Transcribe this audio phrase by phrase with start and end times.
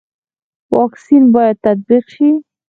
[0.73, 2.29] واکسین باید تطبیق شي